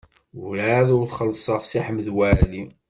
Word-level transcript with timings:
Werɛad 0.39 0.89
ur 0.97 1.07
xellṣeɣ 1.17 1.59
Si 1.63 1.79
Ḥmed 1.85 2.07
Waɛli. 2.15 2.63